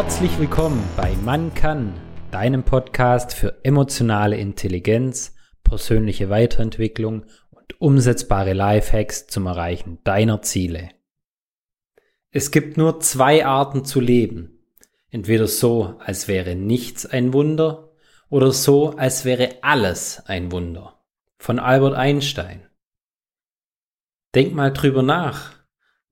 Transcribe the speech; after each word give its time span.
Herzlich 0.00 0.38
willkommen 0.38 0.88
bei 0.96 1.16
Man 1.24 1.54
kann, 1.54 1.92
deinem 2.30 2.62
Podcast 2.62 3.34
für 3.34 3.64
emotionale 3.64 4.36
Intelligenz, 4.36 5.34
persönliche 5.64 6.30
Weiterentwicklung 6.30 7.24
und 7.50 7.80
umsetzbare 7.80 8.52
Lifehacks 8.52 9.26
zum 9.26 9.46
Erreichen 9.46 9.98
deiner 10.04 10.40
Ziele. 10.40 10.90
Es 12.30 12.52
gibt 12.52 12.76
nur 12.76 13.00
zwei 13.00 13.44
Arten 13.44 13.84
zu 13.84 13.98
leben. 13.98 14.60
Entweder 15.10 15.48
so, 15.48 15.96
als 15.98 16.28
wäre 16.28 16.54
nichts 16.54 17.04
ein 17.04 17.32
Wunder, 17.32 17.90
oder 18.30 18.52
so, 18.52 18.90
als 18.90 19.24
wäre 19.24 19.56
alles 19.62 20.22
ein 20.26 20.52
Wunder. 20.52 21.02
Von 21.38 21.58
Albert 21.58 21.94
Einstein. 21.94 22.64
Denk 24.32 24.54
mal 24.54 24.72
drüber 24.72 25.02
nach. 25.02 25.54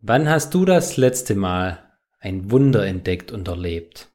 Wann 0.01 0.29
hast 0.29 0.55
du 0.55 0.65
das 0.65 0.97
letzte 0.97 1.37
Mal 1.37 1.86
ein 2.19 2.51
Wunder 2.51 2.87
entdeckt 2.87 3.33
und 3.33 3.48
erlebt? 3.48 4.12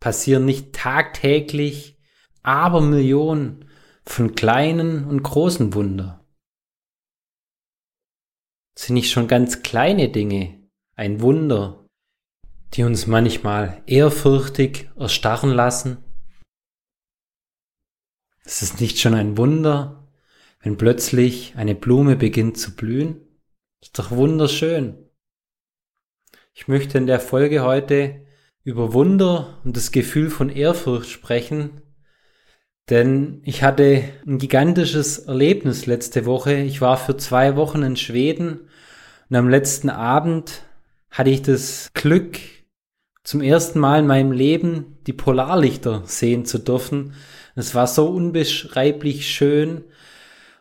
Passieren 0.00 0.44
nicht 0.44 0.74
tagtäglich 0.74 1.98
Abermillionen 2.42 3.70
von 4.04 4.34
kleinen 4.34 5.04
und 5.04 5.22
großen 5.22 5.74
Wunder? 5.74 6.26
Sind 8.76 8.94
nicht 8.94 9.10
schon 9.10 9.28
ganz 9.28 9.62
kleine 9.62 10.10
Dinge 10.10 10.68
ein 10.96 11.20
Wunder, 11.20 11.86
die 12.74 12.82
uns 12.84 13.06
manchmal 13.06 13.82
ehrfürchtig 13.86 14.90
erstarren 14.96 15.50
lassen? 15.50 16.02
Ist 18.44 18.62
es 18.62 18.80
nicht 18.80 18.98
schon 18.98 19.14
ein 19.14 19.36
Wunder, 19.36 20.08
wenn 20.60 20.76
plötzlich 20.76 21.54
eine 21.56 21.74
Blume 21.74 22.16
beginnt 22.16 22.58
zu 22.58 22.74
blühen? 22.74 23.31
Ist 23.82 23.98
doch 23.98 24.12
wunderschön. 24.12 24.94
Ich 26.54 26.68
möchte 26.68 26.98
in 26.98 27.08
der 27.08 27.18
Folge 27.18 27.64
heute 27.64 28.24
über 28.62 28.92
Wunder 28.92 29.58
und 29.64 29.76
das 29.76 29.90
Gefühl 29.90 30.30
von 30.30 30.50
Ehrfurcht 30.50 31.10
sprechen, 31.10 31.82
denn 32.90 33.42
ich 33.44 33.64
hatte 33.64 34.04
ein 34.24 34.38
gigantisches 34.38 35.18
Erlebnis 35.18 35.86
letzte 35.86 36.26
Woche. 36.26 36.54
Ich 36.54 36.80
war 36.80 36.96
für 36.96 37.16
zwei 37.16 37.56
Wochen 37.56 37.82
in 37.82 37.96
Schweden 37.96 38.68
und 39.28 39.36
am 39.36 39.48
letzten 39.48 39.90
Abend 39.90 40.62
hatte 41.10 41.30
ich 41.30 41.42
das 41.42 41.90
Glück, 41.92 42.38
zum 43.24 43.40
ersten 43.40 43.80
Mal 43.80 43.98
in 43.98 44.06
meinem 44.06 44.30
Leben 44.30 44.98
die 45.08 45.12
Polarlichter 45.12 46.02
sehen 46.06 46.44
zu 46.44 46.58
dürfen. 46.58 47.14
Es 47.56 47.74
war 47.74 47.88
so 47.88 48.06
unbeschreiblich 48.06 49.28
schön 49.28 49.82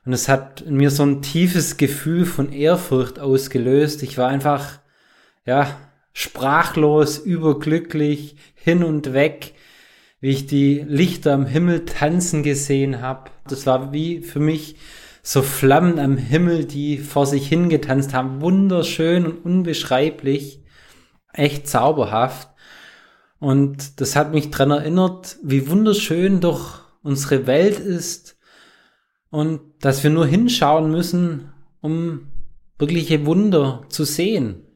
und 0.06 0.14
es 0.14 0.28
hat 0.28 0.62
in 0.62 0.76
mir 0.76 0.90
so 0.90 1.04
ein 1.04 1.22
tiefes 1.22 1.78
Gefühl 1.78 2.26
von 2.26 2.52
Ehrfurcht 2.52 3.20
ausgelöst. 3.20 4.02
Ich 4.02 4.18
war 4.18 4.30
einfach, 4.30 4.80
ja, 5.46 5.78
sprachlos, 6.14 7.20
überglücklich, 7.20 8.36
hin 8.56 8.84
und 8.84 9.14
weg, 9.14 9.54
wie 10.20 10.32
ich 10.32 10.48
die 10.48 10.84
Lichter 10.88 11.34
am 11.34 11.46
Himmel 11.46 11.86
tanzen 11.86 12.42
gesehen 12.42 13.02
habe. 13.02 13.30
Das 13.48 13.66
war 13.68 13.94
wie 13.94 14.22
für 14.22 14.40
mich 14.40 14.76
so 15.24 15.44
Flammen 15.44 16.00
am 16.00 16.18
Himmel, 16.18 16.66
die 16.66 16.98
vor 16.98 17.28
sich 17.28 17.48
hingetanzt 17.48 18.14
haben. 18.14 18.42
Wunderschön 18.42 19.26
und 19.26 19.46
unbeschreiblich. 19.46 20.64
Echt 21.32 21.68
zauberhaft. 21.68 22.50
Und 23.40 24.02
das 24.02 24.16
hat 24.16 24.34
mich 24.34 24.50
dran 24.50 24.72
erinnert, 24.72 25.38
wie 25.44 25.70
wunderschön 25.70 26.42
doch 26.42 26.82
unsere 27.04 27.46
Welt 27.46 27.80
ist 27.80 28.38
und 29.32 29.62
dass 29.80 30.04
wir 30.04 30.12
nur 30.12 30.28
hinschauen 30.28 30.92
müssen, 30.92 31.52
um 31.82 32.28
wirkliche 32.78 33.26
Wunder 33.26 33.86
zu 33.90 34.04
sehen. 34.04 34.68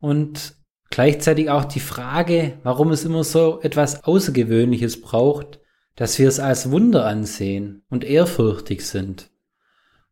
Und 0.00 0.56
gleichzeitig 0.90 1.50
auch 1.50 1.64
die 1.64 1.78
Frage, 1.78 2.58
warum 2.64 2.90
es 2.90 3.04
immer 3.04 3.22
so 3.22 3.60
etwas 3.60 4.02
Außergewöhnliches 4.02 5.00
braucht, 5.00 5.60
dass 5.94 6.18
wir 6.18 6.26
es 6.26 6.40
als 6.40 6.72
Wunder 6.72 7.06
ansehen 7.06 7.84
und 7.88 8.02
ehrfürchtig 8.02 8.84
sind. 8.84 9.30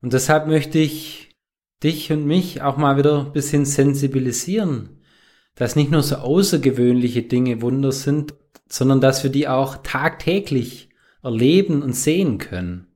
Und 0.01 0.13
deshalb 0.13 0.47
möchte 0.47 0.79
ich 0.79 1.37
dich 1.83 2.13
und 2.13 2.25
mich 2.27 2.63
auch 2.63 2.77
mal 2.77 2.97
wieder 2.97 3.27
ein 3.27 3.33
bisschen 3.33 3.65
sensibilisieren 3.65 4.97
dass 5.57 5.75
nicht 5.75 5.91
nur 5.91 6.03
so 6.03 6.17
außergewöhnliche 6.17 7.23
Dinge 7.23 7.61
Wunder 7.63 7.91
sind, 7.91 8.35
sondern 8.69 9.01
dass 9.01 9.25
wir 9.25 9.31
die 9.31 9.49
auch 9.49 9.79
tagtäglich 9.83 10.91
erleben 11.23 11.83
und 11.83 11.97
sehen 11.97 12.39
können. 12.39 12.87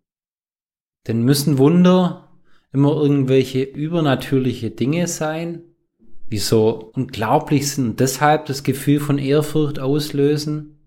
Denn 1.06 1.22
müssen 1.22 1.58
Wunder 1.58 2.28
immer 2.72 2.94
irgendwelche 2.94 3.62
übernatürliche 3.62 4.70
Dinge 4.70 5.06
sein, 5.06 5.62
die 6.30 6.38
so 6.38 6.90
unglaublich 6.94 7.70
sind 7.70 7.88
und 7.90 8.00
deshalb 8.00 8.46
das 8.46 8.62
Gefühl 8.62 9.00
von 9.00 9.18
Ehrfurcht 9.18 9.78
auslösen? 9.78 10.78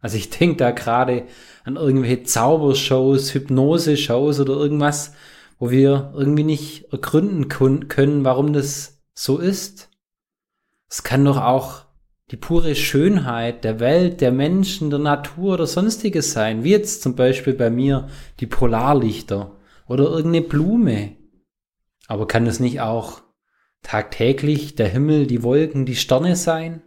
Also 0.00 0.16
ich 0.16 0.30
denke 0.30 0.56
da 0.56 0.72
gerade 0.72 1.26
an 1.64 1.76
irgendwelche 1.76 2.24
Zaubershows, 2.24 3.32
Hypnose-Shows 3.34 4.40
oder 4.40 4.54
irgendwas, 4.54 5.12
wo 5.58 5.70
wir 5.70 6.12
irgendwie 6.16 6.42
nicht 6.42 6.92
ergründen 6.92 7.48
können, 7.48 8.24
warum 8.24 8.52
das 8.52 9.00
so 9.14 9.38
ist. 9.38 9.90
Es 10.88 11.04
kann 11.04 11.24
doch 11.24 11.40
auch 11.40 11.84
die 12.32 12.38
pure 12.38 12.74
Schönheit 12.74 13.62
der 13.62 13.78
Welt, 13.78 14.22
der 14.22 14.32
Menschen, 14.32 14.88
der 14.88 14.98
Natur 14.98 15.54
oder 15.54 15.66
sonstiges 15.66 16.32
sein, 16.32 16.64
wie 16.64 16.70
jetzt 16.70 17.02
zum 17.02 17.14
Beispiel 17.14 17.52
bei 17.52 17.68
mir 17.68 18.08
die 18.40 18.46
Polarlichter 18.46 19.58
oder 19.86 20.04
irgendeine 20.04 20.46
Blume. 20.46 21.16
Aber 22.08 22.26
kann 22.26 22.46
es 22.46 22.58
nicht 22.58 22.80
auch 22.80 23.20
tagtäglich 23.82 24.76
der 24.76 24.88
Himmel, 24.88 25.26
die 25.26 25.42
Wolken, 25.42 25.84
die 25.84 25.94
Sterne 25.94 26.34
sein? 26.34 26.82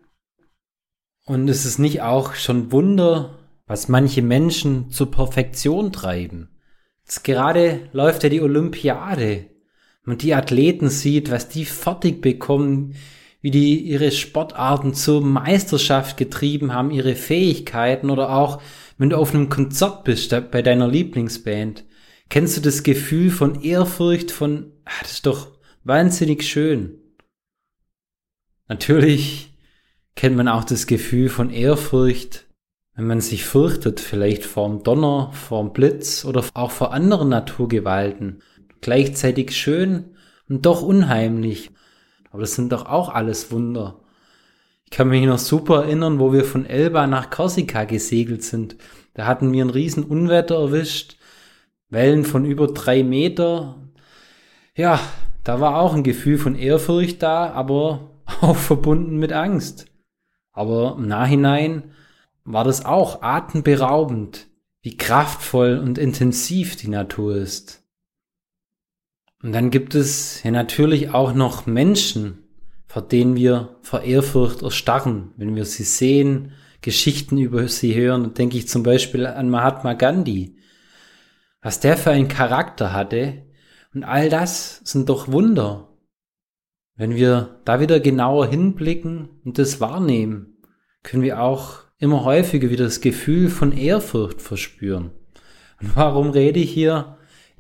Und 1.26 1.48
ist 1.48 1.66
es 1.66 1.78
nicht 1.78 2.02
auch 2.02 2.34
schon 2.34 2.72
Wunder, 2.72 3.38
was 3.68 3.88
manche 3.88 4.24
Menschen 4.24 4.90
zur 4.90 5.12
Perfektion 5.12 5.92
treiben? 5.92 6.50
Jetzt 7.04 7.24
gerade 7.24 7.88
läuft 7.94 8.24
ja 8.24 8.30
die 8.30 8.42
Olympiade. 8.42 9.46
und 10.08 10.24
die 10.24 10.34
Athleten 10.34 10.90
sieht, 10.90 11.30
was 11.30 11.50
die 11.50 11.66
fertig 11.66 12.22
bekommen, 12.22 12.96
wie 13.46 13.52
die 13.52 13.80
ihre 13.80 14.12
Sportarten 14.12 14.96
zur 14.96 15.22
Meisterschaft 15.22 16.18
getrieben 16.18 16.74
haben, 16.74 16.90
ihre 16.90 17.14
Fähigkeiten 17.14 18.10
oder 18.10 18.32
auch, 18.32 18.60
wenn 18.98 19.12
du 19.12 19.20
auf 19.20 19.36
einem 19.36 19.50
Konzert 19.50 20.04
bist 20.04 20.36
bei 20.50 20.64
deiner 20.64 20.88
Lieblingsband. 20.88 21.84
Kennst 22.28 22.58
du 22.58 22.62
das 22.62 22.82
Gefühl 22.82 23.30
von 23.30 23.62
Ehrfurcht, 23.62 24.32
von, 24.32 24.72
ah, 24.86 24.90
das 25.04 25.12
ist 25.12 25.28
doch 25.28 25.52
wahnsinnig 25.84 26.42
schön. 26.42 26.98
Natürlich 28.68 29.54
kennt 30.16 30.38
man 30.38 30.48
auch 30.48 30.64
das 30.64 30.88
Gefühl 30.88 31.30
von 31.30 31.52
Ehrfurcht, 31.52 32.48
wenn 32.96 33.06
man 33.06 33.22
sich 33.22 33.46
fürchtet, 33.46 34.00
vielleicht 34.00 34.44
vorm 34.44 34.82
Donner, 34.82 35.32
vorm 35.34 35.72
Blitz 35.72 36.26
oder 36.26 36.44
auch 36.56 36.72
vor 36.72 36.96
anderen 36.96 37.30
Naturgewalten. 37.30 38.42
Gleichzeitig 38.82 39.56
schön 39.56 40.16
und 40.50 40.66
doch 40.66 40.82
unheimlich. 40.82 41.70
Aber 42.36 42.42
das 42.42 42.56
sind 42.56 42.74
doch 42.74 42.86
auch 42.86 43.08
alles 43.08 43.50
Wunder. 43.54 44.02
Ich 44.84 44.92
kann 44.92 45.08
mich 45.08 45.26
noch 45.26 45.40
super 45.40 45.84
erinnern, 45.86 46.20
wo 46.20 46.34
wir 46.34 46.44
von 46.44 46.66
Elba 46.66 47.08
nach 47.08 47.30
Korsika 47.30 47.86
gesegelt 47.86 48.44
sind. 48.44 48.76
Da 49.14 49.26
hatten 49.26 49.54
wir 49.54 49.64
ein 49.64 49.70
riesen 49.70 50.04
Unwetter 50.04 50.56
erwischt. 50.56 51.16
Wellen 51.88 52.26
von 52.26 52.44
über 52.44 52.68
drei 52.68 53.04
Meter. 53.04 53.78
Ja, 54.76 55.00
da 55.46 55.62
war 55.62 55.80
auch 55.80 55.94
ein 55.94 56.04
Gefühl 56.04 56.38
von 56.38 56.56
Ehrfurcht 56.56 57.24
da, 57.24 57.52
aber 57.52 58.12
auch 58.42 58.58
verbunden 58.58 59.16
mit 59.16 59.32
Angst. 59.32 59.86
Aber 60.52 60.98
im 60.98 61.08
Nachhinein 61.08 61.94
war 62.44 62.66
das 62.66 62.84
auch 62.84 63.22
atemberaubend, 63.22 64.48
wie 64.82 64.98
kraftvoll 64.98 65.78
und 65.78 65.98
intensiv 65.98 66.76
die 66.76 66.90
Natur 66.90 67.38
ist. 67.38 67.85
Und 69.46 69.52
dann 69.52 69.70
gibt 69.70 69.94
es 69.94 70.42
ja 70.42 70.50
natürlich 70.50 71.12
auch 71.12 71.36
noch 71.36 71.68
Menschen, 71.68 72.40
vor 72.88 73.04
denen 73.04 73.36
wir 73.36 73.78
vor 73.84 74.02
Ehrfurcht 74.02 74.64
erstarren, 74.64 75.34
wenn 75.38 75.56
wir 75.56 75.66
sie 75.66 75.84
sehen, 75.84 76.54
Geschichten 76.82 77.38
über 77.38 77.68
sie 77.68 77.94
hören. 77.94 78.24
Da 78.24 78.30
denke 78.30 78.58
ich 78.58 78.68
zum 78.68 78.82
Beispiel 78.82 79.28
an 79.28 79.52
Mahatma 79.52 79.94
Gandhi. 79.94 80.58
Was 81.62 81.80
der 81.80 81.96
für 81.96 82.10
einen 82.10 82.28
Charakter 82.28 82.92
hatte. 82.92 83.44
Und 83.94 84.04
all 84.04 84.30
das 84.30 84.82
sind 84.84 85.10
doch 85.10 85.32
Wunder. 85.32 85.90
Wenn 86.96 87.14
wir 87.14 87.62
da 87.66 87.80
wieder 87.80 88.00
genauer 88.00 88.48
hinblicken 88.48 89.30
und 89.44 89.60
das 89.60 89.80
wahrnehmen, 89.80 90.58
können 91.04 91.22
wir 91.22 91.40
auch 91.40 91.82
immer 92.00 92.24
häufiger 92.24 92.72
wieder 92.72 92.86
das 92.86 93.00
Gefühl 93.00 93.50
von 93.50 93.74
Ehrfurcht 93.74 94.42
verspüren. 94.42 95.12
Und 95.80 95.96
warum 95.96 96.32
rede 96.32 96.60
ich 96.60 96.72
hier 96.72 97.15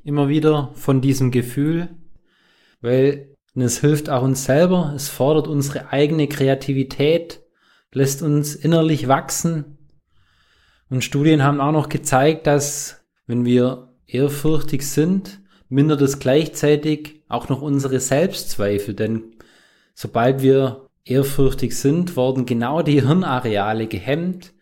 immer 0.05 0.29
wieder 0.29 0.71
von 0.75 1.01
diesem 1.01 1.31
Gefühl, 1.31 1.89
weil 2.79 3.35
es 3.55 3.79
hilft 3.79 4.09
auch 4.09 4.21
uns 4.21 4.45
selber, 4.45 4.93
es 4.95 5.09
fordert 5.09 5.47
unsere 5.47 5.91
eigene 5.91 6.27
Kreativität, 6.27 7.41
lässt 7.91 8.21
uns 8.21 8.55
innerlich 8.55 9.07
wachsen. 9.07 9.77
Und 10.89 11.03
Studien 11.03 11.43
haben 11.43 11.59
auch 11.59 11.71
noch 11.71 11.89
gezeigt, 11.89 12.45
dass 12.47 13.03
wenn 13.25 13.45
wir 13.45 13.93
ehrfürchtig 14.05 14.87
sind, 14.87 15.41
mindert 15.69 16.01
es 16.01 16.19
gleichzeitig 16.19 17.23
auch 17.27 17.49
noch 17.49 17.61
unsere 17.61 17.99
Selbstzweifel, 17.99 18.93
denn 18.93 19.35
sobald 19.95 20.43
wir 20.43 20.87
ehrfürchtig 21.03 21.75
sind, 21.75 22.15
worden 22.15 22.45
genau 22.45 22.83
die 22.83 23.01
Hirnareale 23.01 23.87
gehemmt, 23.87 24.53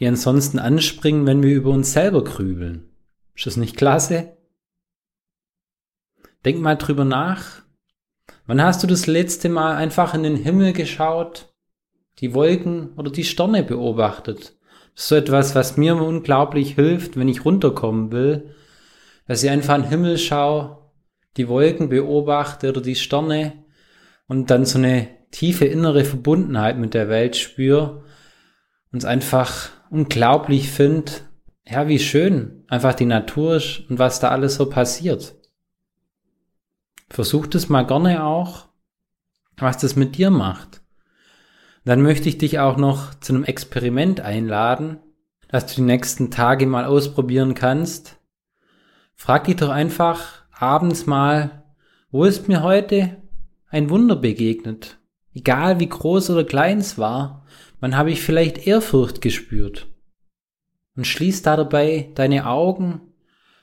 die 0.00 0.06
ansonsten 0.06 0.58
anspringen, 0.58 1.26
wenn 1.26 1.42
wir 1.42 1.54
über 1.54 1.70
uns 1.70 1.92
selber 1.92 2.24
grübeln. 2.24 2.88
Ist 3.36 3.46
das 3.46 3.56
nicht 3.56 3.76
klasse? 3.76 4.36
Denk 6.44 6.60
mal 6.60 6.76
drüber 6.76 7.04
nach. 7.04 7.62
Wann 8.46 8.62
hast 8.62 8.82
du 8.82 8.86
das 8.86 9.06
letzte 9.06 9.48
Mal 9.48 9.76
einfach 9.76 10.14
in 10.14 10.24
den 10.24 10.36
Himmel 10.36 10.72
geschaut, 10.72 11.54
die 12.18 12.34
Wolken 12.34 12.94
oder 12.94 13.10
die 13.10 13.24
Sterne 13.24 13.62
beobachtet? 13.62 14.56
Das 14.94 15.04
ist 15.04 15.08
so 15.08 15.14
etwas, 15.14 15.54
was 15.54 15.76
mir 15.76 15.94
unglaublich 15.94 16.74
hilft, 16.74 17.16
wenn 17.16 17.28
ich 17.28 17.44
runterkommen 17.44 18.10
will, 18.10 18.54
dass 19.26 19.42
ich 19.42 19.50
einfach 19.50 19.76
in 19.76 19.82
den 19.82 19.90
Himmel 19.90 20.18
schaue, 20.18 20.90
die 21.36 21.48
Wolken 21.48 21.88
beobachte 21.88 22.68
oder 22.68 22.80
die 22.80 22.96
Sterne 22.96 23.64
und 24.26 24.50
dann 24.50 24.64
so 24.64 24.78
eine 24.78 25.08
tiefe 25.30 25.64
innere 25.64 26.04
Verbundenheit 26.04 26.76
mit 26.76 26.92
der 26.94 27.08
Welt 27.08 27.36
spüre 27.36 28.04
und 28.92 28.98
es 28.98 29.04
einfach 29.04 29.70
unglaublich 29.90 30.68
finde, 30.68 31.12
ja, 31.66 31.86
wie 31.86 32.00
schön 32.00 32.64
einfach 32.68 32.94
die 32.94 33.06
Natur 33.06 33.56
ist 33.56 33.88
und 33.88 33.98
was 33.98 34.20
da 34.20 34.30
alles 34.30 34.56
so 34.56 34.68
passiert. 34.68 35.36
Versuch 37.12 37.46
das 37.46 37.68
mal 37.68 37.82
gerne 37.82 38.24
auch, 38.24 38.68
was 39.58 39.76
das 39.76 39.96
mit 39.96 40.16
dir 40.16 40.30
macht. 40.30 40.80
Dann 41.84 42.00
möchte 42.00 42.26
ich 42.30 42.38
dich 42.38 42.58
auch 42.58 42.78
noch 42.78 43.12
zu 43.16 43.34
einem 43.34 43.44
Experiment 43.44 44.22
einladen, 44.22 44.96
dass 45.48 45.66
du 45.66 45.74
die 45.74 45.82
nächsten 45.82 46.30
Tage 46.30 46.66
mal 46.66 46.86
ausprobieren 46.86 47.52
kannst. 47.52 48.18
Frag 49.14 49.44
dich 49.44 49.56
doch 49.56 49.68
einfach 49.68 50.46
abends 50.52 51.04
mal, 51.04 51.64
wo 52.10 52.24
ist 52.24 52.48
mir 52.48 52.62
heute 52.62 53.18
ein 53.68 53.90
Wunder 53.90 54.16
begegnet? 54.16 54.96
Egal 55.34 55.80
wie 55.80 55.90
groß 55.90 56.30
oder 56.30 56.44
klein 56.44 56.78
es 56.78 56.96
war, 56.96 57.44
wann 57.80 57.94
habe 57.94 58.10
ich 58.10 58.22
vielleicht 58.22 58.66
Ehrfurcht 58.66 59.20
gespürt? 59.20 59.86
Und 60.96 61.06
schließ 61.06 61.42
da 61.42 61.58
dabei 61.58 62.10
deine 62.14 62.46
Augen 62.46 63.11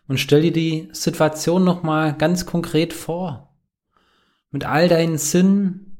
und 0.09 0.19
stell 0.19 0.41
dir 0.41 0.51
die 0.51 0.89
Situation 0.91 1.63
nochmal 1.63 2.17
ganz 2.17 2.47
konkret 2.47 2.93
vor. 2.93 3.55
Mit 4.49 4.65
all 4.65 4.89
deinen 4.89 5.19
Sinnen 5.19 5.97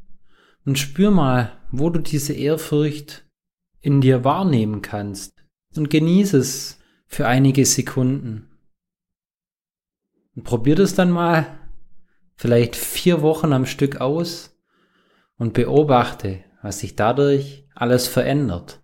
und 0.65 0.79
spür 0.79 1.11
mal, 1.11 1.51
wo 1.71 1.91
du 1.91 1.99
diese 1.99 2.33
Ehrfurcht 2.33 3.29
in 3.81 4.01
dir 4.01 4.23
wahrnehmen 4.23 4.81
kannst 4.81 5.45
und 5.77 5.91
genieße 5.91 6.37
es 6.39 6.79
für 7.05 7.27
einige 7.27 7.63
Sekunden. 7.67 8.49
Und 10.35 10.43
probier 10.43 10.75
das 10.75 10.95
dann 10.95 11.11
mal 11.11 11.59
vielleicht 12.35 12.75
vier 12.75 13.21
Wochen 13.21 13.53
am 13.53 13.67
Stück 13.67 14.01
aus 14.01 14.59
und 15.37 15.53
beobachte, 15.53 16.43
was 16.63 16.79
sich 16.79 16.95
dadurch 16.95 17.67
alles 17.75 18.07
verändert. 18.07 18.81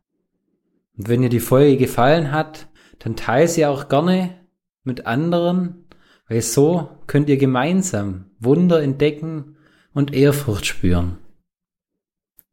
Und 0.95 1.09
wenn 1.09 1.23
dir 1.23 1.29
die 1.29 1.39
Folge 1.39 1.77
gefallen 1.77 2.31
hat, 2.31 2.67
dann 2.99 3.15
teile 3.15 3.47
sie 3.47 3.65
auch 3.65 3.89
gerne 3.89 4.44
mit 4.85 5.05
anderen, 5.05 5.85
weil 6.27 6.41
so 6.41 6.89
könnt 7.07 7.29
ihr 7.29 7.37
gemeinsam 7.37 8.25
Wunder 8.39 8.81
entdecken 8.81 9.57
und 9.93 10.13
Ehrfurcht 10.13 10.65
spüren. 10.65 11.17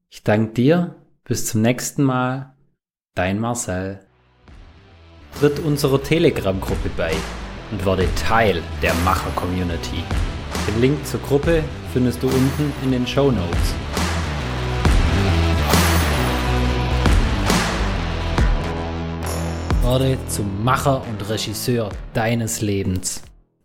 Ich 0.08 0.22
danke 0.22 0.52
dir, 0.52 0.94
bis 1.24 1.46
zum 1.46 1.62
nächsten 1.62 2.02
Mal, 2.02 2.54
dein 3.14 3.38
Marcel. 3.38 4.00
Tritt 5.38 5.58
unserer 5.60 6.02
Telegram-Gruppe 6.02 6.90
bei 6.96 7.12
und 7.70 7.86
werde 7.86 8.06
Teil 8.16 8.62
der 8.82 8.92
Macher-Community. 9.04 10.04
Den 10.68 10.80
Link 10.80 11.06
zur 11.06 11.20
Gruppe 11.20 11.64
findest 11.92 12.22
du 12.22 12.26
unten 12.26 12.72
in 12.84 12.92
den 12.92 13.06
Show 13.06 13.30
Notes. 13.30 13.91
Werde 19.82 20.16
zum 20.28 20.62
Macher 20.62 21.02
und 21.10 21.28
Regisseur 21.28 21.90
deines 22.14 22.60
Lebens. 22.60 23.20